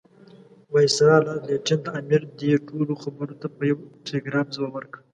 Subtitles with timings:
[0.73, 4.99] وایسرا لارډ لیټن د امیر دې ټولو خبرو ته په یو ټلګراف ځواب ورکړ.